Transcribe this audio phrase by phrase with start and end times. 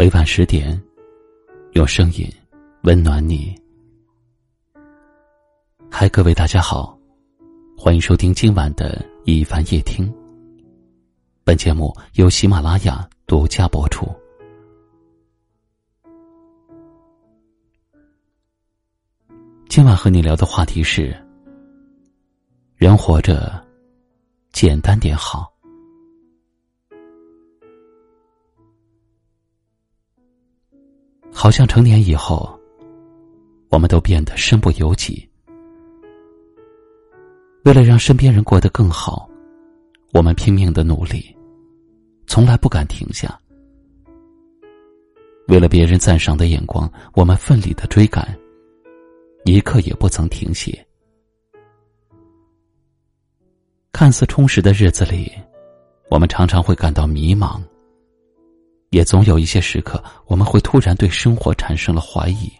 [0.00, 0.82] 每晚十点，
[1.72, 2.26] 用声音
[2.84, 3.54] 温暖你。
[5.90, 6.98] 嗨，各位大家好，
[7.76, 10.10] 欢迎收听今晚的一凡夜听。
[11.44, 14.08] 本节目由喜马拉雅独家播出。
[19.68, 21.14] 今晚和你聊的话题是：
[22.78, 23.62] 人活着，
[24.50, 25.52] 简单点好。
[31.42, 32.54] 好像成年以后，
[33.70, 35.26] 我们都变得身不由己。
[37.64, 39.26] 为了让身边人过得更好，
[40.12, 41.34] 我们拼命的努力，
[42.26, 43.40] 从来不敢停下。
[45.48, 48.38] 为了别人赞赏的眼光，我们奋力的追赶，
[49.46, 50.86] 一刻也不曾停歇。
[53.92, 55.32] 看似充实的日子里，
[56.10, 57.62] 我们常常会感到迷茫。
[58.90, 62.52] 也总有一些时刻，我们会突然对生活产生了怀疑，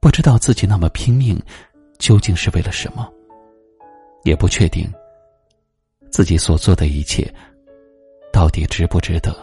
[0.00, 1.38] 不知道自己那么拼命
[1.98, 3.06] 究竟是为了什么，
[4.24, 4.90] 也不确定
[6.10, 7.30] 自己所做的一切
[8.32, 9.36] 到底值不值得。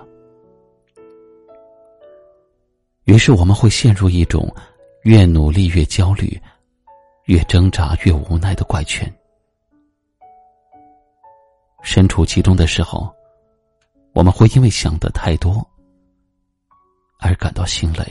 [3.03, 4.51] 于是，我们会陷入一种
[5.03, 6.35] 越努力越焦虑、
[7.25, 9.11] 越挣扎越无奈的怪圈。
[11.83, 13.18] 身处其中的时候。
[14.13, 15.65] 我们会因为想的太多
[17.19, 18.03] 而感到心累。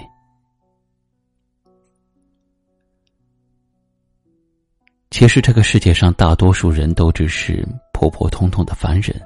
[5.10, 9.20] 其实，这个世界上大多数人都只是普普通通的凡人，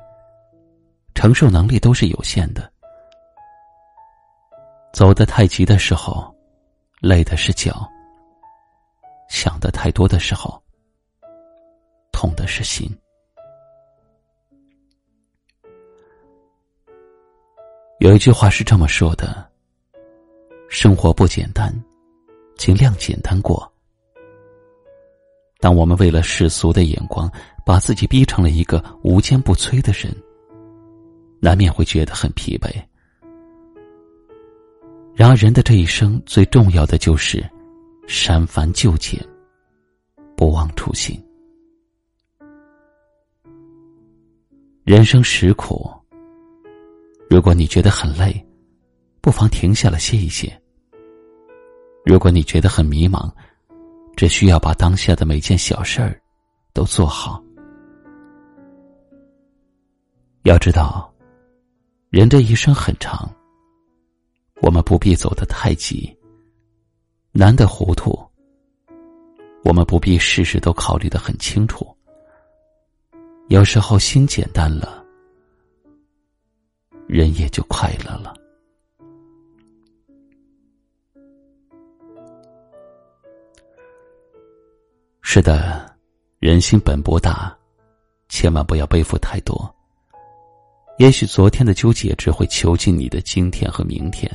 [1.15, 2.73] 承受能力都是有限的。
[4.93, 6.35] 走得太急的时候，
[7.01, 7.73] 累的是脚；
[9.29, 10.63] 想的太多的时候，
[12.13, 12.91] 痛的是心。
[18.03, 19.49] 有一句话是这么说的
[20.69, 21.73] ：“生活不简单，
[22.57, 23.73] 尽量简单过。”
[25.61, 27.31] 当我们为了世俗的眼光，
[27.65, 30.13] 把自己逼成了一个无坚不摧的人，
[31.39, 32.75] 难免会觉得很疲惫。
[35.15, 37.49] 然而，人的这一生最重要的就是
[38.09, 39.25] 删繁就简，
[40.37, 41.17] 不忘初心。
[44.83, 46.02] 人生实苦。
[47.33, 48.47] 如果你觉得很累，
[49.23, 50.53] 不妨停下来歇一歇。
[52.05, 53.33] 如果你觉得很迷茫，
[54.15, 56.21] 只需要把当下的每件小事儿
[56.75, 57.43] 都做好。
[60.43, 61.11] 要知道，
[62.11, 63.27] 人这一生很长，
[64.61, 66.15] 我们不必走得太急，
[67.31, 68.15] 难得糊涂。
[69.65, 71.97] 我们不必事事都考虑的很清楚，
[73.49, 75.02] 有时候心简单了。
[77.13, 78.35] 人也就快乐了。
[85.21, 85.95] 是的，
[86.39, 87.55] 人心本不大，
[88.31, 89.63] 千万不要背负太多。
[90.97, 94.31] 也许昨天的纠结只会囚禁你的今天和明天。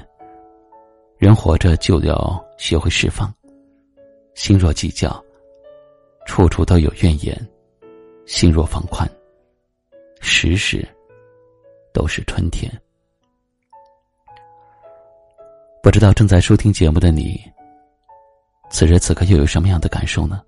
[1.18, 3.34] 人活着就要学会释放，
[4.36, 5.20] 心若计较，
[6.28, 7.36] 处处都有怨言；
[8.28, 9.10] 心若放宽，
[10.22, 10.88] 时时。
[11.98, 12.72] 都是春天。
[15.82, 17.42] 不知道正在收听节目的你，
[18.70, 20.44] 此时此刻又有什么样的感受呢？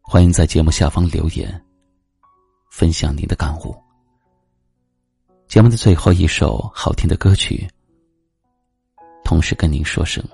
[0.00, 1.62] 欢迎在节目下方留言，
[2.70, 3.76] 分享你的感悟。
[5.48, 7.68] 节目的最后一首好听的歌曲，
[9.22, 10.24] 同时跟您说声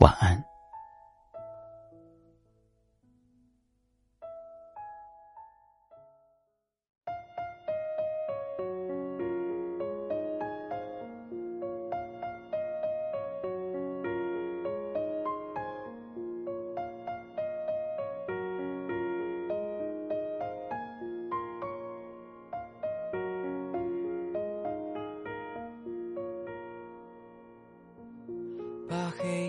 [0.00, 0.44] 晚安。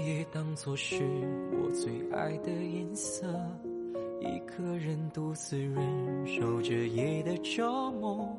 [0.06, 1.04] 也当作是
[1.60, 3.26] 我最爱的颜色，
[4.22, 8.38] 一个人独自忍受着夜的折磨，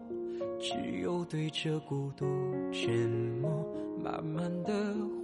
[0.61, 2.25] 只有对着孤独
[2.71, 3.11] 沉
[3.43, 3.67] 默，
[4.01, 4.73] 慢慢的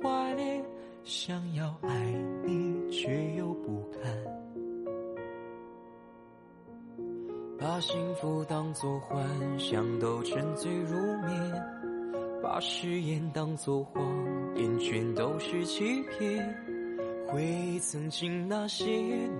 [0.03, 0.65] 怀念，
[1.05, 2.13] 想要爱
[2.45, 4.03] 你却又不敢，
[7.57, 9.25] 把幸福当作幻
[9.61, 11.82] 想都沉醉入眠，
[12.43, 14.03] 把誓言当作谎。
[14.57, 16.55] 言全都是欺骗，
[17.27, 18.85] 回忆曾经那些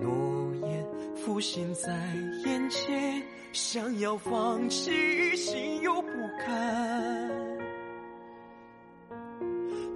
[0.01, 0.85] 诺言
[1.15, 1.93] 浮现在
[2.45, 3.21] 眼前，
[3.51, 6.07] 想要放弃，心又不
[6.39, 7.29] 甘。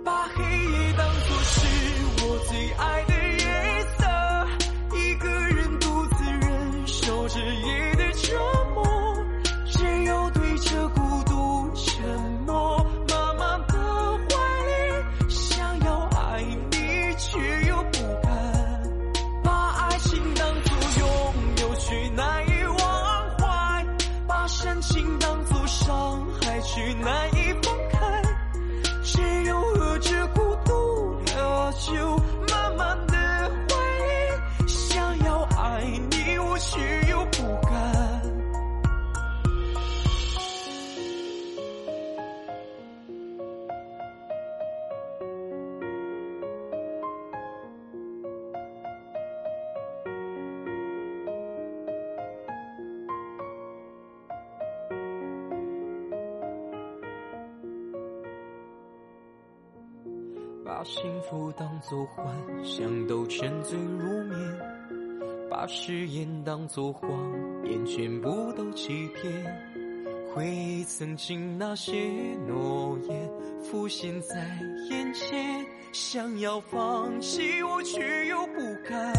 [0.05, 1.67] 把黑夜当作是
[2.21, 3.16] 我最爱的
[26.67, 27.46] 去哪一
[60.67, 62.25] 把幸福当作幻
[62.61, 64.37] 想，都沉醉入眠；
[65.49, 67.09] 把誓言当作谎
[67.63, 69.33] 言，全部都欺骗。
[70.35, 71.93] 回忆曾经那些
[72.47, 73.29] 诺言，
[73.63, 74.35] 浮现在
[74.89, 79.13] 眼前，想要放弃，我却又不敢。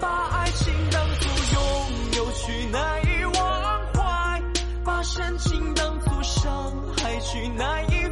[0.00, 4.40] 把爱情当作拥有，却难以忘怀；
[4.84, 8.11] 把深情当作伤害，却难以。